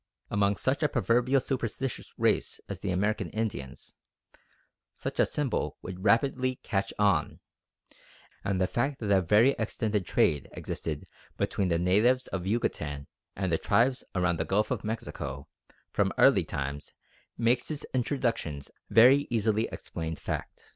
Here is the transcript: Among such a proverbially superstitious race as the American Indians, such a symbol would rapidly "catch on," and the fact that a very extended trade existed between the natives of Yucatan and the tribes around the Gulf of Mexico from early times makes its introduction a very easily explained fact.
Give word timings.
Among 0.31 0.55
such 0.55 0.81
a 0.81 0.89
proverbially 0.89 1.39
superstitious 1.41 2.11
race 2.17 2.59
as 2.67 2.79
the 2.79 2.89
American 2.89 3.29
Indians, 3.29 3.93
such 4.95 5.19
a 5.19 5.27
symbol 5.27 5.77
would 5.83 6.03
rapidly 6.03 6.55
"catch 6.63 6.91
on," 6.97 7.39
and 8.43 8.59
the 8.59 8.65
fact 8.65 8.99
that 9.01 9.15
a 9.15 9.21
very 9.21 9.51
extended 9.59 10.07
trade 10.07 10.49
existed 10.53 11.05
between 11.37 11.67
the 11.67 11.77
natives 11.77 12.25
of 12.29 12.47
Yucatan 12.47 13.05
and 13.35 13.51
the 13.51 13.59
tribes 13.59 14.03
around 14.15 14.39
the 14.39 14.43
Gulf 14.45 14.71
of 14.71 14.83
Mexico 14.83 15.47
from 15.91 16.11
early 16.17 16.45
times 16.45 16.93
makes 17.37 17.69
its 17.69 17.85
introduction 17.93 18.57
a 18.61 18.71
very 18.89 19.27
easily 19.29 19.65
explained 19.71 20.17
fact. 20.17 20.65